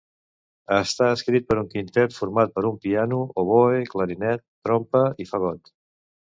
[0.75, 5.73] Està escrit per un quintet format per un piano, oboè, clarinet, trompa i fagot.